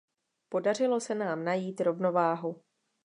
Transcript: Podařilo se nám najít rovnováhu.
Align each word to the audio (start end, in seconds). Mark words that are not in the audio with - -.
Podařilo 0.49 0.99
se 0.99 1.15
nám 1.15 1.43
najít 1.45 1.81
rovnováhu. 1.81 2.61